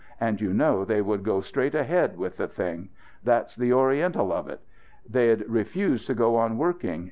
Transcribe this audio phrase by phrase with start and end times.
[0.19, 2.89] And you know they would go straight ahead with the thing.
[3.23, 4.61] That's the Oriental of it.
[5.07, 6.99] They'd refuse to go on working.